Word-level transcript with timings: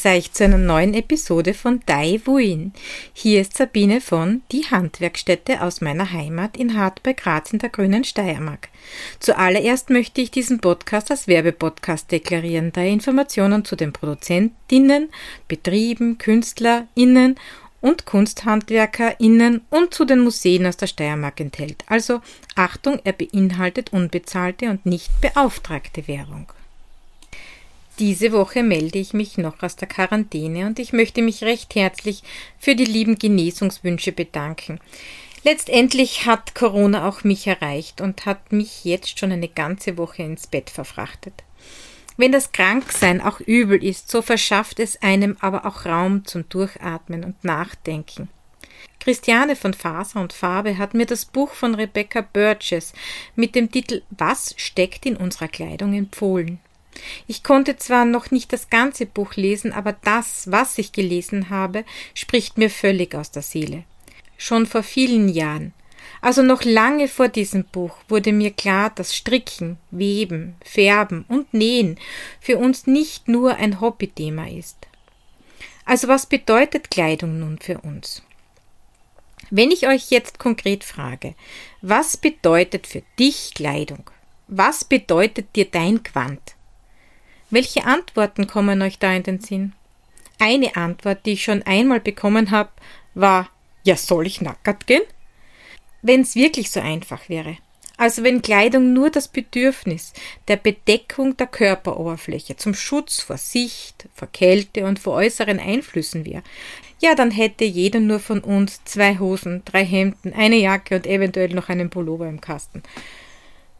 Grüß 0.00 0.12
euch 0.12 0.32
zu 0.32 0.44
einer 0.44 0.56
neuen 0.56 0.94
Episode 0.94 1.52
von 1.52 1.80
Dai 1.84 2.22
Wuin. 2.24 2.72
Hier 3.12 3.42
ist 3.42 3.58
Sabine 3.58 4.00
von 4.00 4.40
Die 4.50 4.62
Handwerkstätte 4.62 5.60
aus 5.60 5.82
meiner 5.82 6.10
Heimat 6.10 6.56
in 6.56 6.74
Hart 6.74 7.02
bei 7.02 7.12
Graz 7.12 7.52
in 7.52 7.58
der 7.58 7.68
grünen 7.68 8.04
Steiermark. 8.04 8.68
Zuallererst 9.18 9.90
möchte 9.90 10.22
ich 10.22 10.30
diesen 10.30 10.60
Podcast 10.60 11.10
als 11.10 11.28
Werbepodcast 11.28 12.10
deklarieren, 12.10 12.72
da 12.72 12.80
er 12.80 12.88
Informationen 12.88 13.66
zu 13.66 13.76
den 13.76 13.92
Produzentinnen, 13.92 15.10
Betrieben, 15.48 16.16
KünstlerInnen 16.16 17.38
und 17.82 18.06
KunsthandwerkerInnen 18.06 19.62
und 19.68 19.92
zu 19.92 20.06
den 20.06 20.20
Museen 20.20 20.66
aus 20.66 20.78
der 20.78 20.86
Steiermark 20.86 21.40
enthält. 21.40 21.84
Also 21.88 22.22
Achtung, 22.54 23.00
er 23.04 23.12
beinhaltet 23.12 23.92
unbezahlte 23.92 24.70
und 24.70 24.86
nicht 24.86 25.10
beauftragte 25.20 26.08
Werbung. 26.08 26.50
Diese 28.00 28.32
Woche 28.32 28.62
melde 28.62 28.98
ich 28.98 29.12
mich 29.12 29.36
noch 29.36 29.62
aus 29.62 29.76
der 29.76 29.86
Quarantäne 29.86 30.66
und 30.66 30.78
ich 30.78 30.94
möchte 30.94 31.20
mich 31.20 31.44
recht 31.44 31.74
herzlich 31.74 32.22
für 32.58 32.74
die 32.74 32.86
lieben 32.86 33.18
Genesungswünsche 33.18 34.12
bedanken. 34.12 34.80
Letztendlich 35.44 36.24
hat 36.24 36.54
Corona 36.54 37.06
auch 37.06 37.24
mich 37.24 37.46
erreicht 37.46 38.00
und 38.00 38.24
hat 38.24 38.52
mich 38.52 38.86
jetzt 38.86 39.18
schon 39.18 39.32
eine 39.32 39.48
ganze 39.48 39.98
Woche 39.98 40.22
ins 40.22 40.46
Bett 40.46 40.70
verfrachtet. 40.70 41.34
Wenn 42.16 42.32
das 42.32 42.52
Kranksein 42.52 43.20
auch 43.20 43.38
übel 43.40 43.84
ist, 43.84 44.10
so 44.10 44.22
verschafft 44.22 44.80
es 44.80 45.02
einem 45.02 45.36
aber 45.40 45.66
auch 45.66 45.84
Raum 45.84 46.24
zum 46.24 46.48
Durchatmen 46.48 47.22
und 47.22 47.44
Nachdenken. 47.44 48.30
Christiane 48.98 49.56
von 49.56 49.74
Faser 49.74 50.22
und 50.22 50.32
Farbe 50.32 50.78
hat 50.78 50.94
mir 50.94 51.04
das 51.04 51.26
Buch 51.26 51.50
von 51.50 51.74
Rebecca 51.74 52.22
Burgess 52.22 52.94
mit 53.36 53.54
dem 53.54 53.70
Titel 53.70 54.00
Was 54.08 54.54
steckt 54.56 55.04
in 55.04 55.18
unserer 55.18 55.48
Kleidung 55.48 55.92
empfohlen. 55.92 56.60
Ich 57.26 57.42
konnte 57.42 57.76
zwar 57.76 58.04
noch 58.04 58.30
nicht 58.30 58.52
das 58.52 58.70
ganze 58.70 59.06
Buch 59.06 59.34
lesen, 59.34 59.72
aber 59.72 59.92
das, 59.92 60.50
was 60.50 60.78
ich 60.78 60.92
gelesen 60.92 61.50
habe, 61.50 61.84
spricht 62.14 62.58
mir 62.58 62.70
völlig 62.70 63.14
aus 63.14 63.30
der 63.30 63.42
Seele. 63.42 63.84
Schon 64.36 64.66
vor 64.66 64.82
vielen 64.82 65.28
Jahren, 65.28 65.72
also 66.20 66.42
noch 66.42 66.64
lange 66.64 67.08
vor 67.08 67.28
diesem 67.28 67.64
Buch, 67.64 67.96
wurde 68.08 68.32
mir 68.32 68.50
klar, 68.50 68.90
dass 68.90 69.14
Stricken, 69.14 69.78
Weben, 69.90 70.56
Färben 70.64 71.24
und 71.28 71.54
Nähen 71.54 71.98
für 72.40 72.58
uns 72.58 72.86
nicht 72.86 73.28
nur 73.28 73.56
ein 73.56 73.80
Hobbythema 73.80 74.48
ist. 74.48 74.76
Also 75.84 76.08
was 76.08 76.26
bedeutet 76.26 76.90
Kleidung 76.90 77.38
nun 77.40 77.58
für 77.58 77.78
uns? 77.78 78.22
Wenn 79.50 79.70
ich 79.70 79.88
euch 79.88 80.10
jetzt 80.10 80.38
konkret 80.38 80.84
frage, 80.84 81.34
was 81.80 82.16
bedeutet 82.16 82.86
für 82.86 83.02
dich 83.18 83.52
Kleidung? 83.54 84.10
Was 84.46 84.84
bedeutet 84.84 85.56
dir 85.56 85.64
dein 85.64 86.02
Quant? 86.02 86.54
Welche 87.50 87.84
Antworten 87.84 88.46
kommen 88.46 88.80
euch 88.80 88.98
da 88.98 89.12
in 89.12 89.24
den 89.24 89.40
Sinn? 89.40 89.72
Eine 90.38 90.76
Antwort, 90.76 91.26
die 91.26 91.32
ich 91.32 91.44
schon 91.44 91.62
einmal 91.64 92.00
bekommen 92.00 92.50
habe, 92.50 92.70
war 93.14 93.50
Ja, 93.82 93.96
soll 93.96 94.26
ich 94.26 94.40
nackert 94.40 94.86
gehen? 94.86 95.02
Wenn's 96.02 96.34
wirklich 96.36 96.70
so 96.70 96.80
einfach 96.80 97.28
wäre. 97.28 97.56
Also 97.96 98.22
wenn 98.22 98.40
Kleidung 98.40 98.94
nur 98.94 99.10
das 99.10 99.28
Bedürfnis 99.28 100.14
der 100.48 100.56
Bedeckung 100.56 101.36
der 101.36 101.48
Körperoberfläche 101.48 102.56
zum 102.56 102.72
Schutz 102.72 103.20
vor 103.20 103.36
Sicht, 103.36 104.08
vor 104.14 104.28
Kälte 104.32 104.86
und 104.86 104.98
vor 104.98 105.14
äußeren 105.14 105.58
Einflüssen 105.58 106.24
wäre, 106.24 106.42
ja, 107.00 107.14
dann 107.14 107.30
hätte 107.30 107.64
jeder 107.64 108.00
nur 108.00 108.20
von 108.20 108.40
uns 108.40 108.82
zwei 108.84 109.18
Hosen, 109.18 109.62
drei 109.64 109.84
Hemden, 109.84 110.32
eine 110.32 110.56
Jacke 110.56 110.96
und 110.96 111.06
eventuell 111.06 111.50
noch 111.50 111.68
einen 111.68 111.90
Pullover 111.90 112.28
im 112.28 112.40
Kasten. 112.40 112.82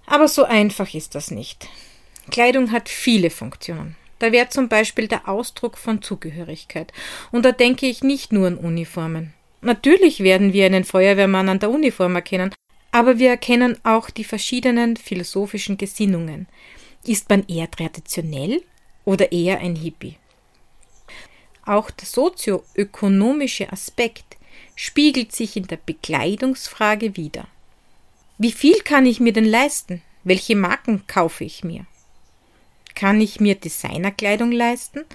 Aber 0.06 0.28
so 0.28 0.44
einfach 0.44 0.92
ist 0.92 1.14
das 1.14 1.30
nicht. 1.30 1.68
Kleidung 2.30 2.72
hat 2.72 2.88
viele 2.88 3.30
Funktionen. 3.30 3.96
Da 4.18 4.32
wäre 4.32 4.48
zum 4.50 4.68
Beispiel 4.68 5.08
der 5.08 5.28
Ausdruck 5.28 5.78
von 5.78 6.02
Zugehörigkeit. 6.02 6.92
Und 7.32 7.44
da 7.44 7.52
denke 7.52 7.86
ich 7.86 8.02
nicht 8.02 8.32
nur 8.32 8.46
an 8.46 8.58
Uniformen. 8.58 9.32
Natürlich 9.62 10.20
werden 10.20 10.52
wir 10.52 10.66
einen 10.66 10.84
Feuerwehrmann 10.84 11.48
an 11.48 11.58
der 11.58 11.70
Uniform 11.70 12.14
erkennen, 12.16 12.54
aber 12.92 13.18
wir 13.18 13.30
erkennen 13.30 13.78
auch 13.82 14.10
die 14.10 14.24
verschiedenen 14.24 14.96
philosophischen 14.96 15.76
Gesinnungen. 15.76 16.46
Ist 17.06 17.28
man 17.28 17.46
eher 17.46 17.70
traditionell 17.70 18.62
oder 19.04 19.32
eher 19.32 19.60
ein 19.60 19.76
Hippie? 19.76 20.16
Auch 21.64 21.90
der 21.90 22.06
sozioökonomische 22.06 23.72
Aspekt 23.72 24.36
spiegelt 24.76 25.32
sich 25.32 25.56
in 25.56 25.66
der 25.66 25.78
Bekleidungsfrage 25.84 27.16
wider. 27.16 27.46
Wie 28.38 28.52
viel 28.52 28.80
kann 28.80 29.06
ich 29.06 29.20
mir 29.20 29.32
denn 29.32 29.44
leisten? 29.44 30.02
Welche 30.24 30.56
Marken 30.56 31.06
kaufe 31.06 31.44
ich 31.44 31.64
mir? 31.64 31.86
Kann 33.00 33.18
ich 33.22 33.40
mir 33.40 33.54
Designerkleidung 33.54 34.52
leisten 34.52 35.06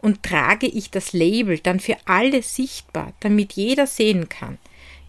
und 0.00 0.22
trage 0.22 0.68
ich 0.68 0.92
das 0.92 1.12
Label 1.12 1.58
dann 1.58 1.80
für 1.80 1.96
alle 2.04 2.40
sichtbar, 2.40 3.14
damit 3.18 3.54
jeder 3.54 3.88
sehen 3.88 4.28
kann, 4.28 4.58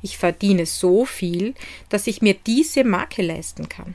ich 0.01 0.17
verdiene 0.17 0.66
so 0.66 1.05
viel, 1.05 1.53
dass 1.89 2.07
ich 2.07 2.23
mir 2.23 2.33
diese 2.33 2.83
Marke 2.83 3.22
leisten 3.22 3.69
kann. 3.69 3.93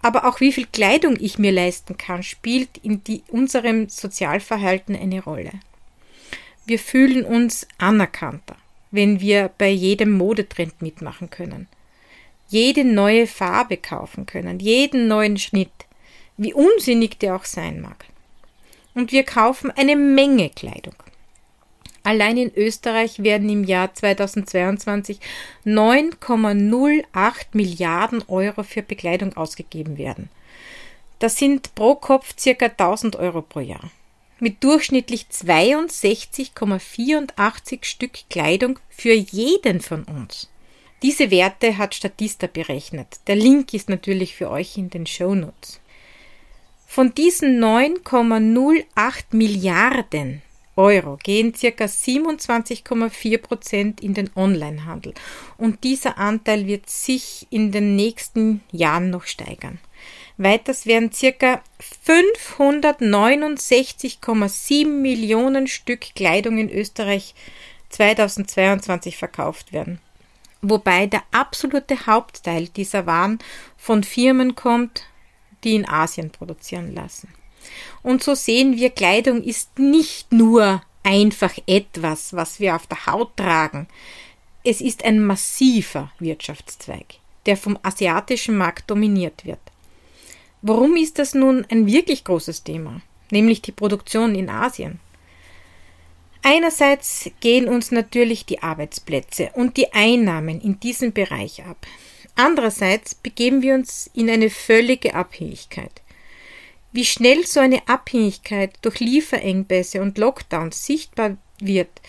Aber 0.00 0.24
auch 0.24 0.40
wie 0.40 0.50
viel 0.50 0.64
Kleidung 0.64 1.18
ich 1.20 1.38
mir 1.38 1.52
leisten 1.52 1.98
kann, 1.98 2.22
spielt 2.22 2.78
in 2.78 3.04
die, 3.04 3.22
unserem 3.28 3.90
Sozialverhalten 3.90 4.96
eine 4.96 5.22
Rolle. 5.22 5.52
Wir 6.64 6.78
fühlen 6.78 7.26
uns 7.26 7.68
anerkannter, 7.76 8.56
wenn 8.92 9.20
wir 9.20 9.50
bei 9.58 9.68
jedem 9.68 10.12
Modetrend 10.12 10.80
mitmachen 10.80 11.28
können, 11.28 11.68
jede 12.48 12.82
neue 12.82 13.26
Farbe 13.26 13.76
kaufen 13.76 14.24
können, 14.24 14.58
jeden 14.58 15.06
neuen 15.06 15.36
Schnitt, 15.36 15.84
wie 16.40 16.54
unsinnig 16.54 17.18
der 17.18 17.36
auch 17.36 17.44
sein 17.44 17.82
mag. 17.82 18.06
Und 18.94 19.12
wir 19.12 19.24
kaufen 19.24 19.70
eine 19.70 19.94
Menge 19.94 20.48
Kleidung. 20.48 20.94
Allein 22.02 22.38
in 22.38 22.50
Österreich 22.56 23.22
werden 23.22 23.50
im 23.50 23.62
Jahr 23.62 23.92
2022 23.92 25.20
9,08 25.66 27.04
Milliarden 27.52 28.24
Euro 28.26 28.62
für 28.62 28.82
Bekleidung 28.82 29.36
ausgegeben 29.36 29.98
werden. 29.98 30.30
Das 31.18 31.36
sind 31.36 31.74
pro 31.74 31.94
Kopf 31.94 32.34
circa 32.38 32.64
1000 32.66 33.16
Euro 33.16 33.42
pro 33.42 33.60
Jahr. 33.60 33.90
Mit 34.38 34.64
durchschnittlich 34.64 35.26
62,84 35.30 37.84
Stück 37.84 38.30
Kleidung 38.30 38.78
für 38.88 39.12
jeden 39.12 39.82
von 39.82 40.04
uns. 40.04 40.48
Diese 41.02 41.30
Werte 41.30 41.76
hat 41.76 41.94
Statista 41.94 42.46
berechnet. 42.46 43.20
Der 43.26 43.36
Link 43.36 43.74
ist 43.74 43.90
natürlich 43.90 44.34
für 44.34 44.50
euch 44.50 44.78
in 44.78 44.88
den 44.88 45.04
Show 45.04 45.34
Notes. 45.34 45.80
Von 46.92 47.14
diesen 47.14 47.62
9,08 47.62 48.84
Milliarden 49.30 50.42
Euro 50.74 51.18
gehen 51.22 51.54
circa 51.54 51.84
27,4 51.84 53.38
Prozent 53.38 54.00
in 54.00 54.12
den 54.12 54.28
Onlinehandel 54.34 55.14
und 55.56 55.84
dieser 55.84 56.18
Anteil 56.18 56.66
wird 56.66 56.90
sich 56.90 57.46
in 57.50 57.70
den 57.70 57.94
nächsten 57.94 58.62
Jahren 58.72 59.10
noch 59.10 59.26
steigern. 59.26 59.78
Weiters 60.36 60.84
werden 60.84 61.12
circa 61.12 61.62
569,7 62.04 64.88
Millionen 64.88 65.68
Stück 65.68 66.16
Kleidung 66.16 66.58
in 66.58 66.70
Österreich 66.70 67.36
2022 67.90 69.16
verkauft 69.16 69.72
werden. 69.72 70.00
Wobei 70.60 71.06
der 71.06 71.22
absolute 71.30 72.06
Hauptteil 72.06 72.66
dieser 72.66 73.06
Waren 73.06 73.38
von 73.76 74.02
Firmen 74.02 74.56
kommt, 74.56 75.04
die 75.64 75.74
in 75.74 75.88
Asien 75.88 76.30
produzieren 76.30 76.94
lassen. 76.94 77.28
Und 78.02 78.22
so 78.22 78.34
sehen 78.34 78.76
wir, 78.76 78.90
Kleidung 78.90 79.42
ist 79.42 79.78
nicht 79.78 80.32
nur 80.32 80.82
einfach 81.02 81.54
etwas, 81.66 82.34
was 82.34 82.60
wir 82.60 82.76
auf 82.76 82.86
der 82.86 83.06
Haut 83.06 83.36
tragen. 83.36 83.86
Es 84.64 84.80
ist 84.80 85.04
ein 85.04 85.24
massiver 85.24 86.12
Wirtschaftszweig, 86.18 87.16
der 87.46 87.56
vom 87.56 87.78
asiatischen 87.82 88.56
Markt 88.56 88.90
dominiert 88.90 89.44
wird. 89.44 89.60
Warum 90.62 90.96
ist 90.96 91.18
das 91.18 91.34
nun 91.34 91.66
ein 91.70 91.86
wirklich 91.86 92.24
großes 92.24 92.64
Thema, 92.64 93.00
nämlich 93.30 93.62
die 93.62 93.72
Produktion 93.72 94.34
in 94.34 94.50
Asien? 94.50 95.00
Einerseits 96.42 97.30
gehen 97.40 97.68
uns 97.68 97.90
natürlich 97.90 98.46
die 98.46 98.62
Arbeitsplätze 98.62 99.50
und 99.54 99.76
die 99.76 99.92
Einnahmen 99.92 100.60
in 100.60 100.80
diesem 100.80 101.12
Bereich 101.12 101.64
ab. 101.64 101.86
Andererseits 102.36 103.14
begeben 103.14 103.62
wir 103.62 103.74
uns 103.74 104.10
in 104.14 104.30
eine 104.30 104.50
völlige 104.50 105.14
Abhängigkeit. 105.14 106.02
Wie 106.92 107.04
schnell 107.04 107.46
so 107.46 107.60
eine 107.60 107.86
Abhängigkeit 107.88 108.78
durch 108.82 109.00
Lieferengpässe 109.00 110.02
und 110.02 110.18
Lockdowns 110.18 110.84
sichtbar 110.86 111.36
wird, 111.60 112.00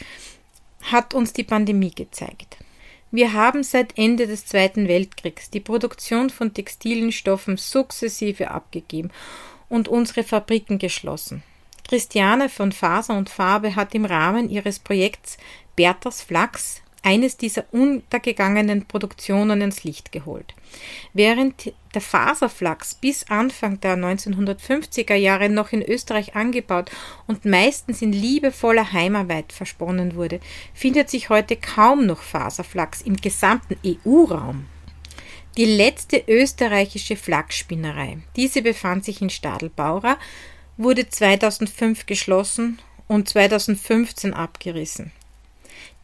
hat 0.83 1.13
uns 1.13 1.33
die 1.33 1.43
Pandemie 1.43 1.93
gezeigt. 1.93 2.57
Wir 3.11 3.33
haben 3.33 3.63
seit 3.63 3.97
Ende 3.97 4.25
des 4.25 4.45
Zweiten 4.45 4.87
Weltkriegs 4.87 5.49
die 5.49 5.59
Produktion 5.59 6.29
von 6.29 6.53
textilen 6.53 7.11
Stoffen 7.11 7.57
sukzessive 7.57 8.49
abgegeben 8.49 9.11
und 9.67 9.87
unsere 9.89 10.23
Fabriken 10.23 10.79
geschlossen. 10.79 11.43
Christiane 11.87 12.47
von 12.47 12.71
Faser 12.71 13.17
und 13.17 13.29
Farbe 13.29 13.75
hat 13.75 13.93
im 13.93 14.05
Rahmen 14.05 14.49
ihres 14.49 14.79
Projekts 14.79 15.37
Berthas 15.75 16.21
Flachs 16.21 16.81
eines 17.03 17.37
dieser 17.37 17.65
untergegangenen 17.71 18.85
Produktionen 18.85 19.61
ins 19.61 19.83
Licht 19.83 20.11
geholt. 20.11 20.53
Während 21.13 21.73
der 21.93 22.01
Faserflachs 22.01 22.95
bis 22.95 23.29
Anfang 23.29 23.79
der 23.81 23.97
1950er 23.97 25.15
Jahre 25.15 25.49
noch 25.49 25.71
in 25.71 25.81
Österreich 25.81 26.35
angebaut 26.35 26.91
und 27.27 27.45
meistens 27.45 28.01
in 28.01 28.13
liebevoller 28.13 28.93
Heimarbeit 28.93 29.51
versponnen 29.51 30.15
wurde, 30.15 30.39
findet 30.73 31.09
sich 31.09 31.29
heute 31.29 31.55
kaum 31.55 32.05
noch 32.05 32.21
Faserflachs 32.21 33.01
im 33.01 33.17
gesamten 33.17 33.77
EU-Raum. 33.85 34.65
Die 35.57 35.65
letzte 35.65 36.23
österreichische 36.27 37.17
Flachsspinnerei, 37.17 38.19
diese 38.37 38.61
befand 38.61 39.03
sich 39.03 39.21
in 39.21 39.29
Stadelbauer, 39.29 40.17
wurde 40.77 41.09
2005 41.09 42.05
geschlossen 42.05 42.79
und 43.07 43.27
2015 43.27 44.33
abgerissen. 44.33 45.11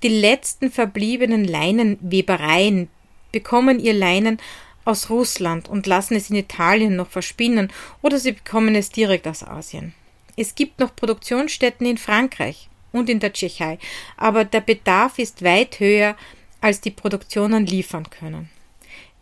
Die 0.03 0.09
letzten 0.09 0.71
verbliebenen 0.71 1.43
Leinenwebereien 1.43 2.87
bekommen 3.31 3.79
ihr 3.79 3.93
Leinen 3.93 4.39
aus 4.85 5.09
Russland 5.09 5.67
und 5.67 5.87
lassen 5.87 6.15
es 6.15 6.29
in 6.29 6.35
Italien 6.35 6.95
noch 6.95 7.09
verspinnen 7.09 7.71
oder 8.01 8.19
sie 8.19 8.33
bekommen 8.33 8.75
es 8.75 8.89
direkt 8.89 9.27
aus 9.27 9.43
Asien. 9.43 9.93
Es 10.35 10.53
gibt 10.53 10.79
noch 10.79 10.95
Produktionsstätten 10.95 11.87
in 11.87 11.97
Frankreich 11.97 12.69
und 12.91 13.09
in 13.09 13.19
der 13.19 13.33
Tschechei, 13.33 13.79
aber 14.17 14.45
der 14.45 14.61
Bedarf 14.61 15.17
ist 15.17 15.43
weit 15.43 15.79
höher, 15.79 16.15
als 16.61 16.79
die 16.79 16.91
Produktionen 16.91 17.65
liefern 17.65 18.09
können. 18.09 18.49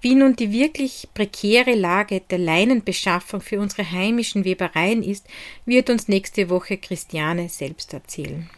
Wie 0.01 0.13
nun 0.13 0.35
die 0.35 0.51
wirklich 0.51 1.07
prekäre 1.13 1.73
Lage 1.73 2.21
der 2.29 2.37
Leinenbeschaffung 2.37 3.41
für 3.41 3.59
unsere 3.59 3.89
heimischen 3.89 4.43
Webereien 4.43 5.01
ist, 5.03 5.25
wird 5.65 5.89
uns 5.89 6.07
nächste 6.07 6.49
Woche 6.49 6.77
Christiane 6.77 7.49
selbst 7.49 7.93
erzählen. 7.93 8.49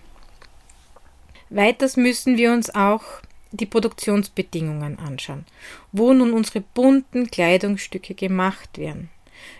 Weiters 1.50 1.98
müssen 1.98 2.38
wir 2.38 2.52
uns 2.52 2.74
auch 2.74 3.04
die 3.52 3.66
Produktionsbedingungen 3.66 5.00
anschauen, 5.00 5.46
wo 5.92 6.14
nun 6.14 6.34
unsere 6.34 6.62
bunten 6.62 7.32
Kleidungsstücke 7.32 8.14
gemacht 8.14 8.78
werden. 8.78 9.10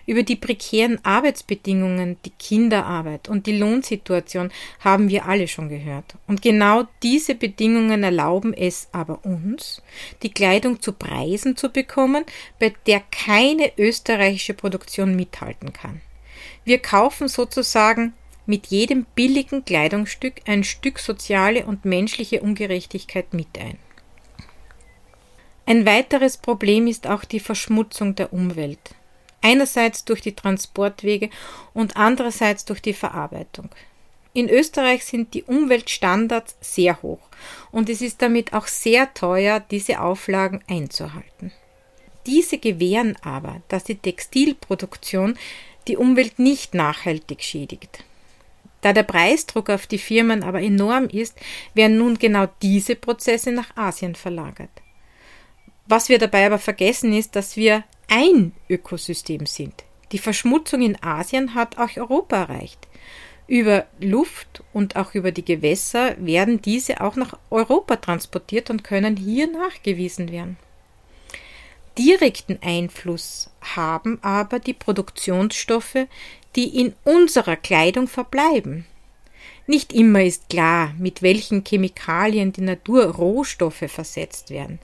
Über 0.06 0.22
die 0.22 0.36
prekären 0.36 0.98
Arbeitsbedingungen, 1.04 2.16
die 2.24 2.30
Kinderarbeit 2.30 3.28
und 3.28 3.46
die 3.46 3.56
Lohnsituation 3.56 4.50
haben 4.80 5.08
wir 5.08 5.26
alle 5.26 5.48
schon 5.48 5.68
gehört. 5.68 6.16
Und 6.26 6.42
genau 6.42 6.84
diese 7.02 7.34
Bedingungen 7.34 8.02
erlauben 8.02 8.54
es 8.54 8.88
aber 8.92 9.24
uns, 9.24 9.82
die 10.22 10.32
Kleidung 10.32 10.82
zu 10.82 10.92
Preisen 10.92 11.56
zu 11.56 11.70
bekommen, 11.70 12.24
bei 12.58 12.74
der 12.86 13.02
keine 13.10 13.72
österreichische 13.78 14.54
Produktion 14.54 15.14
mithalten 15.14 15.72
kann. 15.72 16.00
Wir 16.64 16.80
kaufen 16.80 17.28
sozusagen 17.28 18.14
mit 18.48 18.68
jedem 18.68 19.04
billigen 19.14 19.66
Kleidungsstück 19.66 20.40
ein 20.46 20.64
Stück 20.64 20.98
soziale 20.98 21.66
und 21.66 21.84
menschliche 21.84 22.40
Ungerechtigkeit 22.40 23.34
mit 23.34 23.58
ein. 23.58 23.78
Ein 25.66 25.84
weiteres 25.84 26.38
Problem 26.38 26.86
ist 26.86 27.06
auch 27.06 27.24
die 27.24 27.40
Verschmutzung 27.40 28.14
der 28.14 28.32
Umwelt. 28.32 28.80
Einerseits 29.42 30.06
durch 30.06 30.22
die 30.22 30.34
Transportwege 30.34 31.28
und 31.74 31.98
andererseits 31.98 32.64
durch 32.64 32.80
die 32.80 32.94
Verarbeitung. 32.94 33.68
In 34.32 34.48
Österreich 34.48 35.04
sind 35.04 35.34
die 35.34 35.42
Umweltstandards 35.42 36.56
sehr 36.62 37.02
hoch 37.02 37.20
und 37.70 37.90
es 37.90 38.00
ist 38.00 38.22
damit 38.22 38.54
auch 38.54 38.66
sehr 38.66 39.12
teuer, 39.12 39.60
diese 39.60 40.00
Auflagen 40.00 40.64
einzuhalten. 40.68 41.52
Diese 42.24 42.56
gewähren 42.56 43.16
aber, 43.22 43.60
dass 43.68 43.84
die 43.84 43.98
Textilproduktion 43.98 45.36
die 45.86 45.98
Umwelt 45.98 46.38
nicht 46.38 46.72
nachhaltig 46.72 47.42
schädigt. 47.42 48.04
Da 48.80 48.92
der 48.92 49.02
Preisdruck 49.02 49.70
auf 49.70 49.86
die 49.86 49.98
Firmen 49.98 50.42
aber 50.42 50.62
enorm 50.62 51.08
ist, 51.08 51.36
werden 51.74 51.98
nun 51.98 52.18
genau 52.18 52.46
diese 52.62 52.94
Prozesse 52.94 53.52
nach 53.52 53.76
Asien 53.76 54.14
verlagert. 54.14 54.70
Was 55.86 56.08
wir 56.08 56.18
dabei 56.18 56.46
aber 56.46 56.58
vergessen 56.58 57.12
ist, 57.12 57.34
dass 57.34 57.56
wir 57.56 57.84
ein 58.08 58.52
Ökosystem 58.68 59.46
sind. 59.46 59.84
Die 60.12 60.18
Verschmutzung 60.18 60.82
in 60.82 61.02
Asien 61.02 61.54
hat 61.54 61.78
auch 61.78 61.96
Europa 61.96 62.36
erreicht. 62.36 62.88
Über 63.46 63.86
Luft 63.98 64.62
und 64.74 64.96
auch 64.96 65.14
über 65.14 65.32
die 65.32 65.44
Gewässer 65.44 66.14
werden 66.18 66.60
diese 66.60 67.00
auch 67.00 67.16
nach 67.16 67.38
Europa 67.50 67.96
transportiert 67.96 68.68
und 68.68 68.84
können 68.84 69.16
hier 69.16 69.50
nachgewiesen 69.50 70.30
werden. 70.30 70.58
Direkten 71.98 72.58
Einfluss 72.62 73.50
haben 73.60 74.22
aber 74.22 74.60
die 74.60 74.74
Produktionsstoffe, 74.74 76.06
die 76.56 76.80
in 76.80 76.94
unserer 77.04 77.56
Kleidung 77.56 78.08
verbleiben. 78.08 78.86
Nicht 79.66 79.92
immer 79.92 80.22
ist 80.22 80.48
klar, 80.48 80.94
mit 80.98 81.20
welchen 81.20 81.62
Chemikalien 81.62 82.52
die 82.52 82.62
Naturrohstoffe 82.62 83.84
versetzt 83.86 84.48
werden, 84.48 84.78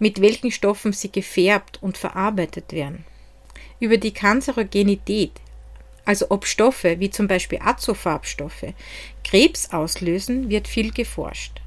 mit 0.00 0.20
welchen 0.20 0.50
Stoffen 0.50 0.92
sie 0.92 1.12
gefärbt 1.12 1.78
und 1.80 1.96
verarbeitet 1.96 2.72
werden. 2.72 3.04
Über 3.78 3.96
die 3.96 4.12
Kanzerogenität, 4.12 5.32
also 6.04 6.26
ob 6.30 6.46
Stoffe 6.46 6.98
wie 6.98 7.10
zum 7.10 7.28
Beispiel 7.28 7.60
Azofarbstoffe 7.62 8.74
Krebs 9.22 9.70
auslösen, 9.70 10.50
wird 10.50 10.66
viel 10.66 10.90
geforscht. 10.90 11.60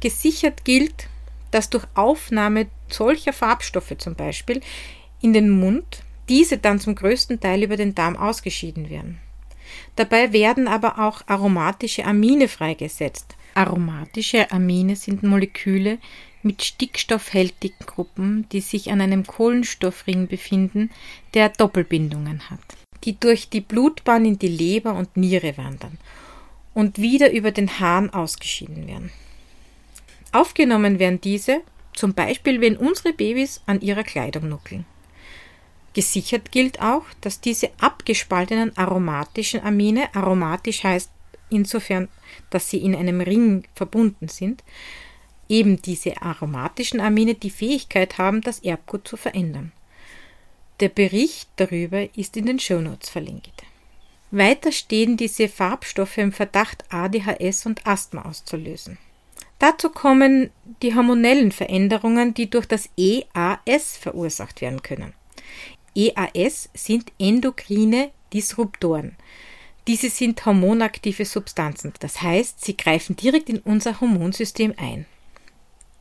Gesichert 0.00 0.64
gilt, 0.64 1.08
dass 1.50 1.70
durch 1.70 1.84
Aufnahme 1.94 2.66
solcher 2.88 3.32
Farbstoffe 3.32 3.96
zum 3.98 4.14
Beispiel 4.14 4.60
in 5.20 5.32
den 5.32 5.50
Mund 5.50 6.03
diese 6.28 6.58
dann 6.58 6.80
zum 6.80 6.94
größten 6.94 7.40
Teil 7.40 7.62
über 7.62 7.76
den 7.76 7.94
Darm 7.94 8.16
ausgeschieden 8.16 8.90
werden. 8.90 9.18
Dabei 9.96 10.32
werden 10.32 10.68
aber 10.68 10.98
auch 10.98 11.22
aromatische 11.26 12.04
Amine 12.04 12.48
freigesetzt. 12.48 13.36
Aromatische 13.54 14.50
Amine 14.50 14.96
sind 14.96 15.22
Moleküle 15.22 15.98
mit 16.42 16.62
stickstoffhältigen 16.62 17.86
Gruppen, 17.86 18.46
die 18.52 18.60
sich 18.60 18.90
an 18.90 19.00
einem 19.00 19.26
Kohlenstoffring 19.26 20.26
befinden, 20.26 20.90
der 21.32 21.48
Doppelbindungen 21.48 22.50
hat, 22.50 22.60
die 23.04 23.18
durch 23.18 23.48
die 23.48 23.60
Blutbahn 23.60 24.24
in 24.24 24.38
die 24.38 24.48
Leber 24.48 24.94
und 24.94 25.16
Niere 25.16 25.56
wandern 25.56 25.98
und 26.74 26.98
wieder 26.98 27.32
über 27.32 27.50
den 27.50 27.80
Harn 27.80 28.10
ausgeschieden 28.10 28.86
werden. 28.86 29.10
Aufgenommen 30.32 30.98
werden 30.98 31.20
diese, 31.20 31.60
zum 31.94 32.12
Beispiel 32.12 32.60
wenn 32.60 32.76
unsere 32.76 33.12
Babys 33.12 33.62
an 33.66 33.80
ihrer 33.80 34.02
Kleidung 34.02 34.48
nuckeln. 34.48 34.84
Gesichert 35.94 36.50
gilt 36.50 36.80
auch, 36.80 37.04
dass 37.20 37.40
diese 37.40 37.70
abgespaltenen 37.80 38.76
aromatischen 38.76 39.62
Amine, 39.62 40.14
aromatisch 40.14 40.82
heißt 40.82 41.10
insofern, 41.50 42.08
dass 42.50 42.68
sie 42.68 42.78
in 42.78 42.94
einem 42.94 43.20
Ring 43.20 43.64
verbunden 43.74 44.28
sind, 44.28 44.64
eben 45.48 45.80
diese 45.80 46.20
aromatischen 46.20 47.00
Amine 47.00 47.34
die 47.34 47.50
Fähigkeit 47.50 48.18
haben, 48.18 48.40
das 48.40 48.58
Erbgut 48.60 49.06
zu 49.06 49.16
verändern. 49.16 49.72
Der 50.80 50.88
Bericht 50.88 51.48
darüber 51.56 52.08
ist 52.16 52.36
in 52.36 52.46
den 52.46 52.58
Shownotes 52.58 53.08
verlinkt. 53.08 53.62
Weiter 54.32 54.72
stehen 54.72 55.16
diese 55.16 55.48
Farbstoffe 55.48 56.18
im 56.18 56.32
Verdacht, 56.32 56.84
ADHS 56.92 57.66
und 57.66 57.86
Asthma 57.86 58.22
auszulösen. 58.22 58.98
Dazu 59.60 59.90
kommen 59.90 60.50
die 60.82 60.96
hormonellen 60.96 61.52
Veränderungen, 61.52 62.34
die 62.34 62.50
durch 62.50 62.66
das 62.66 62.90
EAS 62.96 63.96
verursacht 63.96 64.60
werden 64.60 64.82
können. 64.82 65.14
EAS 65.94 66.68
sind 66.74 67.12
endokrine 67.18 68.10
Disruptoren. 68.32 69.16
Diese 69.86 70.08
sind 70.08 70.44
hormonaktive 70.46 71.24
Substanzen, 71.24 71.92
das 72.00 72.22
heißt, 72.22 72.64
sie 72.64 72.76
greifen 72.76 73.16
direkt 73.16 73.50
in 73.50 73.58
unser 73.60 74.00
Hormonsystem 74.00 74.74
ein. 74.76 75.06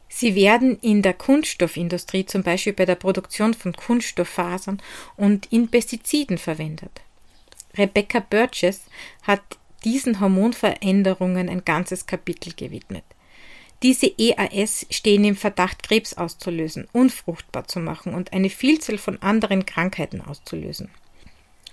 Sie 0.08 0.36
werden 0.36 0.78
in 0.80 1.02
der 1.02 1.14
Kunststoffindustrie, 1.14 2.26
zum 2.26 2.44
Beispiel 2.44 2.74
bei 2.74 2.86
der 2.86 2.96
Produktion 2.96 3.54
von 3.54 3.74
Kunststofffasern 3.74 4.82
und 5.18 5.52
in 5.52 5.70
Pestiziden 5.70 6.38
verwendet. 6.38 7.02
Rebecca 7.76 8.20
Burgess 8.20 8.82
hat 9.24 9.42
diesen 9.84 10.20
Hormonveränderungen 10.20 11.50
ein 11.50 11.66
ganzes 11.66 12.06
Kapitel 12.06 12.54
gewidmet. 12.54 13.04
Diese 13.84 14.08
EAS 14.18 14.86
stehen 14.90 15.26
im 15.26 15.36
Verdacht, 15.36 15.84
Krebs 15.84 16.14
auszulösen, 16.14 16.88
unfruchtbar 16.94 17.68
zu 17.68 17.80
machen 17.80 18.14
und 18.14 18.32
eine 18.32 18.50
Vielzahl 18.50 18.98
von 18.98 19.22
anderen 19.22 19.66
Krankheiten 19.66 20.22
auszulösen. 20.22 20.90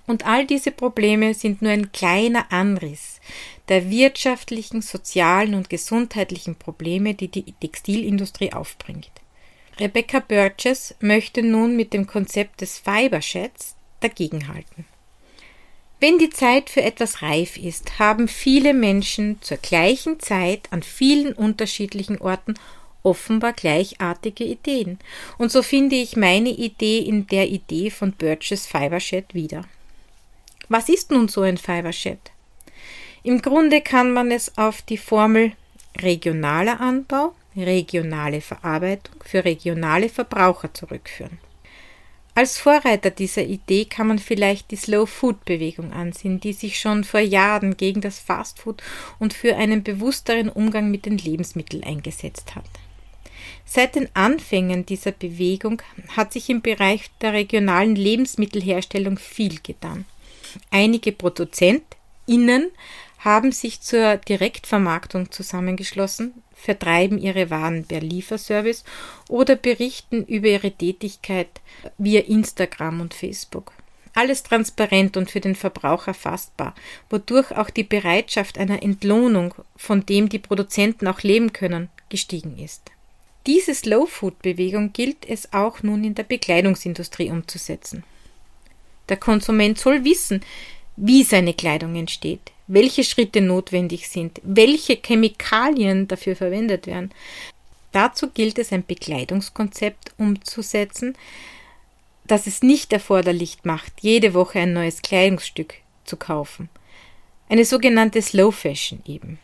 Und 0.09 0.27
all 0.27 0.45
diese 0.45 0.73
Probleme 0.73 1.35
sind 1.35 1.63
nur 1.63 1.71
ein 1.71 1.93
kleiner 1.93 2.51
Anriss 2.51 3.21
der 3.69 3.89
wirtschaftlichen, 3.91 4.83
sozialen 4.83 5.55
und 5.55 5.71
gesundheitlichen 5.71 6.57
Probleme, 6.57 7.15
die 7.15 7.29
die 7.29 7.53
Textilindustrie 7.53 8.53
aufbringt. 8.53 9.13
Rebecca 9.79 10.19
Burgess 10.19 10.97
möchte 10.99 11.45
nun 11.45 11.77
mit 11.77 11.93
dem 11.93 12.09
Konzept 12.09 12.61
des 12.61 12.79
Fibersheds 12.79 13.77
dagegenhalten. 14.01 14.85
Wenn 16.01 16.19
die 16.19 16.31
Zeit 16.31 16.71
für 16.71 16.83
etwas 16.83 17.21
reif 17.21 17.59
ist, 17.59 17.99
haben 17.99 18.27
viele 18.27 18.73
Menschen 18.73 19.41
zur 19.43 19.59
gleichen 19.59 20.19
Zeit 20.19 20.67
an 20.71 20.83
vielen 20.83 21.35
unterschiedlichen 21.35 22.19
Orten 22.19 22.55
offenbar 23.03 23.53
gleichartige 23.53 24.45
Ideen. 24.45 24.99
Und 25.37 25.53
so 25.53 25.63
finde 25.63 25.97
ich 25.97 26.17
meine 26.17 26.49
Idee 26.49 27.01
in 27.01 27.27
der 27.27 27.49
Idee 27.49 27.91
von 27.91 28.13
Birches 28.13 28.67
Fibershed 28.67 29.35
wieder. 29.35 29.65
Was 30.71 30.89
ist 30.89 31.11
nun 31.11 31.29
so 31.29 31.43
ein 31.43 31.59
Fibershed? 31.59 32.31
Im 33.23 33.43
Grunde 33.43 33.83
kann 33.83 34.13
man 34.13 34.31
es 34.31 34.57
auf 34.57 34.81
die 34.81 34.97
Formel 34.97 35.53
regionaler 35.99 36.81
Anbau, 36.81 37.35
regionale 37.55 38.41
Verarbeitung 38.41 39.17
für 39.23 39.45
regionale 39.45 40.09
Verbraucher 40.09 40.73
zurückführen. 40.73 41.39
Als 42.41 42.57
Vorreiter 42.57 43.11
dieser 43.11 43.43
Idee 43.43 43.85
kann 43.85 44.07
man 44.07 44.19
vielleicht 44.19 44.71
die 44.71 44.77
Slow 44.77 45.07
Food 45.07 45.45
Bewegung 45.45 45.93
ansehen, 45.93 46.41
die 46.41 46.55
sich 46.55 46.81
schon 46.81 47.05
vor 47.05 47.21
Jahren 47.21 47.77
gegen 47.77 48.01
das 48.01 48.19
Fastfood 48.19 48.83
und 49.19 49.35
für 49.35 49.57
einen 49.57 49.83
bewussteren 49.83 50.49
Umgang 50.49 50.91
mit 50.91 51.05
den 51.05 51.19
Lebensmitteln 51.19 51.85
eingesetzt 51.85 52.55
hat. 52.55 52.65
Seit 53.67 53.95
den 53.95 54.09
Anfängen 54.15 54.87
dieser 54.87 55.13
Bewegung 55.13 55.83
hat 56.17 56.33
sich 56.33 56.49
im 56.49 56.63
Bereich 56.63 57.11
der 57.21 57.35
regionalen 57.35 57.95
Lebensmittelherstellung 57.95 59.19
viel 59.19 59.61
getan. 59.61 60.07
Einige 60.71 61.13
ProduzentInnen 61.13 62.71
haben 63.19 63.53
sich 63.53 63.83
zur 63.83 64.17
Direktvermarktung 64.17 65.31
zusammengeschlossen, 65.31 66.43
vertreiben 66.61 67.19
ihre 67.19 67.51
Waren 67.51 67.85
per 67.85 68.01
Lieferservice 68.01 68.85
oder 69.29 69.57
berichten 69.57 70.25
über 70.25 70.49
ihre 70.49 70.71
Tätigkeit 70.71 71.49
via 71.99 72.21
Instagram 72.21 73.01
und 73.01 73.15
Facebook. 73.15 73.73
Alles 74.13 74.43
transparent 74.43 75.17
und 75.17 75.31
für 75.31 75.41
den 75.41 75.55
Verbraucher 75.55 76.15
fassbar, 76.15 76.75
wodurch 77.09 77.53
auch 77.53 77.71
die 77.71 77.85
Bereitschaft 77.85 78.59
einer 78.59 78.83
Entlohnung, 78.83 79.55
von 79.77 80.05
dem 80.05 80.29
die 80.29 80.41
Produzenten 80.41 81.07
auch 81.07 81.23
leben 81.23 81.53
können, 81.53 81.89
gestiegen 82.09 82.59
ist. 82.59 82.91
Diese 83.47 83.75
Slow 83.75 84.07
Food 84.07 84.43
Bewegung 84.43 84.93
gilt 84.93 85.29
es 85.29 85.53
auch 85.53 85.83
nun 85.83 86.05
in 86.05 86.15
der 86.15 86.25
Bekleidungsindustrie 86.25 87.31
umzusetzen. 87.31 88.05
Der 89.09 89.17
Konsument 89.17 89.79
soll 89.79 90.05
wissen, 90.05 90.43
wie 91.01 91.25
seine 91.25 91.55
Kleidung 91.55 91.97
entsteht, 91.97 92.53
welche 92.67 93.05
Schritte 93.05 93.41
notwendig 93.41 94.09
sind, 94.09 94.41
welche 94.45 94.99
Chemikalien 95.03 96.07
dafür 96.07 96.37
verwendet 96.37 96.87
werden. 96.87 97.11
Dazu 97.93 98.29
gilt 98.29 98.59
es, 98.59 98.71
ein 98.71 98.85
Bekleidungskonzept 98.87 100.13
umzusetzen, 100.19 101.17
das 102.27 102.47
es 102.47 102.63
nicht 102.63 102.93
erforderlich 102.93 103.59
macht, 103.65 103.93
jede 104.03 104.35
Woche 104.35 104.61
ein 104.61 104.75
neues 104.75 105.01
Kleidungsstück 105.03 105.75
zu 106.05 106.17
kaufen. 106.17 106.69
Eine 107.49 107.65
sogenannte 107.65 108.21
Slow 108.21 108.53
Fashion 108.53 109.03
eben. 109.07 109.39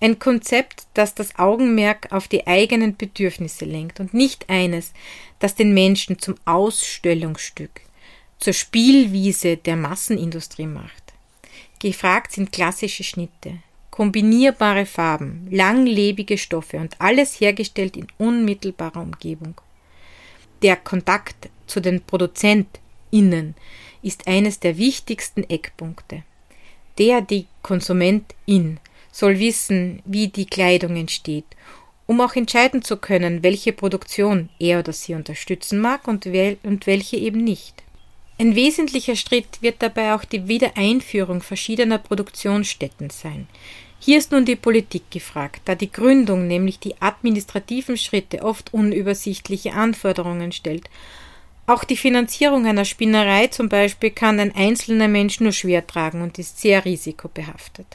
Ein 0.00 0.18
Konzept, 0.18 0.86
das 0.92 1.14
das 1.14 1.38
Augenmerk 1.38 2.08
auf 2.10 2.28
die 2.28 2.46
eigenen 2.46 2.96
Bedürfnisse 2.96 3.64
lenkt 3.64 4.00
und 4.00 4.12
nicht 4.12 4.50
eines, 4.50 4.92
das 5.38 5.54
den 5.54 5.72
Menschen 5.72 6.18
zum 6.18 6.34
Ausstellungsstück, 6.44 7.80
zur 8.38 8.52
Spielwiese 8.52 9.56
der 9.56 9.76
Massenindustrie 9.76 10.66
macht. 10.66 11.12
Gefragt 11.78 12.32
sind 12.32 12.52
klassische 12.52 13.04
Schnitte, 13.04 13.58
kombinierbare 13.90 14.86
Farben, 14.86 15.46
langlebige 15.50 16.38
Stoffe 16.38 16.78
und 16.78 17.00
alles 17.00 17.40
hergestellt 17.40 17.96
in 17.96 18.06
unmittelbarer 18.18 19.02
Umgebung. 19.02 19.54
Der 20.62 20.76
Kontakt 20.76 21.50
zu 21.66 21.80
den 21.80 22.00
ProduzentInnen 22.00 23.54
ist 24.02 24.26
eines 24.26 24.60
der 24.60 24.78
wichtigsten 24.78 25.44
Eckpunkte. 25.44 26.24
Der 26.98 27.20
die 27.20 27.46
Konsumentin 27.62 28.80
soll 29.12 29.38
wissen, 29.38 30.02
wie 30.04 30.28
die 30.28 30.46
Kleidung 30.46 30.96
entsteht, 30.96 31.46
um 32.06 32.20
auch 32.20 32.34
entscheiden 32.34 32.82
zu 32.82 32.96
können, 32.96 33.42
welche 33.42 33.72
Produktion 33.72 34.48
er 34.58 34.80
oder 34.80 34.92
sie 34.92 35.14
unterstützen 35.14 35.80
mag 35.80 36.08
und, 36.08 36.26
und 36.26 36.86
welche 36.86 37.16
eben 37.16 37.44
nicht. 37.44 37.83
Ein 38.36 38.56
wesentlicher 38.56 39.14
Schritt 39.14 39.62
wird 39.62 39.76
dabei 39.78 40.14
auch 40.14 40.24
die 40.24 40.48
Wiedereinführung 40.48 41.40
verschiedener 41.40 41.98
Produktionsstätten 41.98 43.10
sein. 43.10 43.46
Hier 44.00 44.18
ist 44.18 44.32
nun 44.32 44.44
die 44.44 44.56
Politik 44.56 45.10
gefragt, 45.10 45.62
da 45.66 45.74
die 45.74 45.90
Gründung, 45.90 46.46
nämlich 46.46 46.78
die 46.78 47.00
administrativen 47.00 47.96
Schritte, 47.96 48.42
oft 48.42 48.74
unübersichtliche 48.74 49.72
Anforderungen 49.72 50.52
stellt. 50.52 50.90
Auch 51.66 51.84
die 51.84 51.96
Finanzierung 51.96 52.66
einer 52.66 52.84
Spinnerei 52.84 53.46
zum 53.46 53.68
Beispiel 53.68 54.10
kann 54.10 54.40
ein 54.40 54.54
einzelner 54.54 55.08
Mensch 55.08 55.40
nur 55.40 55.52
schwer 55.52 55.86
tragen 55.86 56.20
und 56.20 56.38
ist 56.38 56.60
sehr 56.60 56.84
risikobehaftet. 56.84 57.86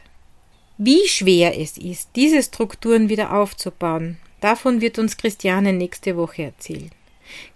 Wie 0.77 1.07
schwer 1.07 1.59
es 1.59 1.77
ist, 1.77 2.11
diese 2.15 2.41
Strukturen 2.41 3.09
wieder 3.09 3.33
aufzubauen, 3.33 4.17
davon 4.39 4.79
wird 4.79 4.97
uns 4.97 5.17
Christiane 5.17 5.73
nächste 5.73 6.15
Woche 6.15 6.43
erzählen. 6.43 6.89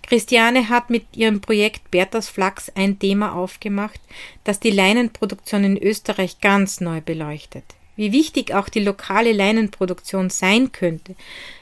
Christiane 0.01 0.69
hat 0.69 0.89
mit 0.89 1.05
ihrem 1.15 1.41
Projekt 1.41 1.91
Berthas 1.91 2.29
Flachs 2.29 2.71
ein 2.75 2.99
Thema 2.99 3.33
aufgemacht, 3.33 3.99
das 4.43 4.59
die 4.59 4.71
Leinenproduktion 4.71 5.63
in 5.63 5.77
Österreich 5.77 6.39
ganz 6.39 6.81
neu 6.81 7.01
beleuchtet. 7.01 7.63
Wie 7.95 8.11
wichtig 8.11 8.53
auch 8.53 8.69
die 8.69 8.79
lokale 8.79 9.31
Leinenproduktion 9.31 10.29
sein 10.29 10.71
könnte, 10.71 11.15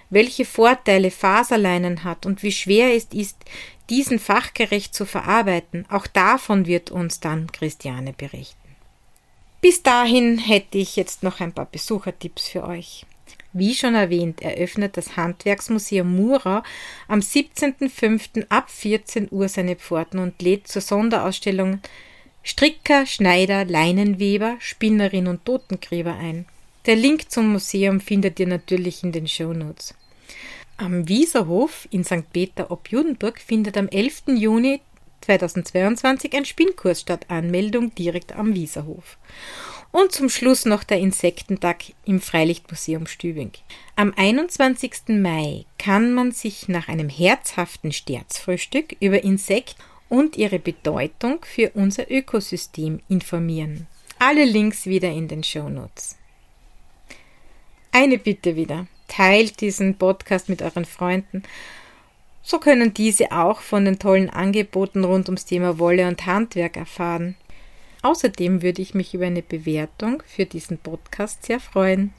welche 0.10 0.46
Vorteile 0.46 1.12
Faserleinen 1.12 2.04
hat 2.04 2.26
und 2.26 2.44
wie 2.44 2.52
schwer 2.52 2.96
es 2.96 3.06
ist, 3.12 3.38
diesen 3.90 4.20
fachgerecht 4.20 4.96
zu 4.96 5.06
verarbeiten, 5.06 5.86
auch 5.90 6.08
davon 6.08 6.66
wird 6.66 6.92
uns 6.92 7.20
dann 7.20 7.52
Christiane 7.52 8.14
berichten. 8.14 8.58
Bis 9.62 9.84
dahin 9.84 10.38
hätte 10.38 10.78
ich 10.78 10.96
jetzt 10.96 11.24
noch 11.24 11.40
ein 11.40 11.54
paar 11.54 11.68
Besuchertipps 11.68 12.48
für 12.48 12.64
euch. 12.64 13.06
Wie 13.54 13.76
schon 13.76 13.96
erwähnt, 13.96 14.42
eröffnet 14.42 14.96
das 14.96 15.18
Handwerksmuseum 15.18 16.16
Mura 16.16 16.64
am 17.08 17.20
17.05. 17.20 18.46
ab 18.50 18.70
14 18.70 19.28
Uhr 19.30 19.50
seine 19.50 19.76
Pforten 19.76 20.20
und 20.20 20.42
lädt 20.42 20.68
zur 20.68 20.82
Sonderausstellung 20.82 21.82
Stricker, 22.44 23.06
Schneider, 23.06 23.66
Leinenweber, 23.66 24.56
Spinnerin 24.60 25.28
und 25.28 25.46
Totengräber 25.46 26.16
ein. 26.16 26.46
Der 26.86 26.96
Link 26.96 27.30
zum 27.30 27.52
Museum 27.52 28.00
findet 28.00 28.40
ihr 28.40 28.48
natürlich 28.48 29.04
in 29.04 29.12
den 29.12 29.28
Shownotes. 29.28 29.94
Am 30.78 31.08
Wieserhof 31.08 31.88
in 31.92 32.04
St. 32.04 32.32
Peter 32.34 32.72
ob 32.72 32.88
Judenburg 32.90 33.40
findet 33.40 33.78
am 33.78 33.88
11. 33.88 34.24
Juni 34.38 34.82
2022 35.22 36.34
ein 36.34 36.46
Spinnkurs 36.46 37.02
statt. 37.02 37.26
Anmeldung 37.28 37.94
direkt 37.94 38.32
am 38.32 38.56
Wieserhof. 38.56 39.18
Und 39.92 40.14
zum 40.14 40.30
Schluss 40.30 40.66
noch 40.66 40.84
der 40.84 41.00
Insektentag 41.00 41.84
im 42.06 42.22
Freilichtmuseum 42.22 43.08
Stübing. 43.08 43.52
Am 43.98 44.14
21. 44.16 45.10
Mai 45.10 45.66
kann 45.78 46.14
man 46.14 46.32
sich 46.32 46.70
nach 46.70 46.88
einem 46.88 47.10
herzhaften 47.10 47.92
Sterzfrühstück 47.92 48.96
über 49.02 49.24
Insekten 49.24 49.82
und 50.08 50.38
ihre 50.38 50.60
Bedeutung 50.60 51.40
für 51.44 51.72
unser 51.74 52.10
Ökosystem 52.10 53.02
informieren. 53.10 53.88
Alle 54.20 54.46
Links 54.46 54.86
wieder 54.86 55.10
in 55.10 55.28
den 55.28 55.44
Shownotes. 55.44 56.18
Eine 57.92 58.18
Bitte 58.18 58.56
wieder. 58.56 58.88
Teilt 59.08 59.60
diesen 59.60 59.98
Podcast 59.98 60.48
mit 60.48 60.62
euren 60.62 60.86
Freunden. 60.86 61.44
So 62.44 62.60
können 62.60 62.94
diese 62.94 63.32
auch 63.32 63.60
von 63.60 63.86
den 63.86 64.00
tollen 64.00 64.30
Angeboten 64.30 65.04
rund 65.04 65.28
ums 65.28 65.46
Thema 65.46 65.80
Wolle 65.80 66.08
und 66.08 66.26
Handwerk 66.26 66.78
erfahren. 66.78 67.36
Außerdem 68.02 68.62
würde 68.62 68.82
ich 68.82 68.94
mich 68.94 69.14
über 69.14 69.28
eine 69.28 69.44
Bewertung 69.44 70.24
für 70.26 70.46
diesen 70.46 70.78
Podcast 70.80 71.46
sehr 71.46 71.60
freuen. 71.60 72.14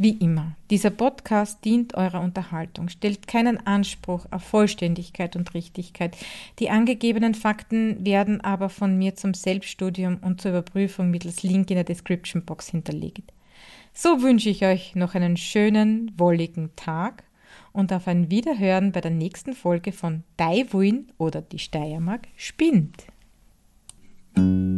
Wie 0.00 0.12
immer, 0.12 0.54
dieser 0.70 0.90
Podcast 0.90 1.64
dient 1.64 1.94
eurer 1.94 2.20
Unterhaltung, 2.20 2.88
stellt 2.88 3.26
keinen 3.26 3.66
Anspruch 3.66 4.26
auf 4.30 4.44
Vollständigkeit 4.44 5.34
und 5.34 5.54
Richtigkeit. 5.54 6.16
Die 6.60 6.70
angegebenen 6.70 7.34
Fakten 7.34 8.06
werden 8.06 8.40
aber 8.40 8.68
von 8.68 8.96
mir 8.96 9.16
zum 9.16 9.34
Selbststudium 9.34 10.18
und 10.18 10.40
zur 10.40 10.52
Überprüfung 10.52 11.10
mittels 11.10 11.42
Link 11.42 11.68
in 11.70 11.74
der 11.74 11.84
Description 11.84 12.44
Box 12.44 12.68
hinterlegt. 12.68 13.32
So 13.92 14.22
wünsche 14.22 14.50
ich 14.50 14.64
euch 14.64 14.94
noch 14.94 15.16
einen 15.16 15.36
schönen, 15.36 16.12
wolligen 16.16 16.70
Tag 16.76 17.24
und 17.72 17.92
auf 17.92 18.06
ein 18.06 18.30
Wiederhören 18.30 18.92
bei 18.92 19.00
der 19.00 19.10
nächsten 19.10 19.52
Folge 19.52 19.90
von 19.90 20.22
Daiwuin 20.36 21.10
oder 21.18 21.42
die 21.42 21.58
Steiermark 21.58 22.28
spinnt. 22.36 23.06
Thank 24.38 24.68
you. 24.72 24.77